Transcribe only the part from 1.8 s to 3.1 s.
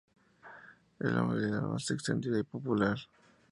extendida y popular.